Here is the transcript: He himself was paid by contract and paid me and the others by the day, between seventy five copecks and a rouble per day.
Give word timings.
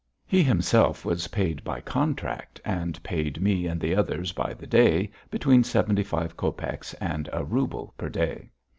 He 0.25 0.41
himself 0.41 1.05
was 1.05 1.27
paid 1.27 1.63
by 1.63 1.79
contract 1.79 2.59
and 2.65 2.97
paid 3.03 3.39
me 3.39 3.67
and 3.67 3.79
the 3.79 3.95
others 3.95 4.31
by 4.31 4.55
the 4.55 4.65
day, 4.65 5.11
between 5.29 5.63
seventy 5.63 6.01
five 6.01 6.35
copecks 6.35 6.95
and 6.95 7.29
a 7.31 7.43
rouble 7.45 7.93
per 7.99 8.09
day. 8.09 8.49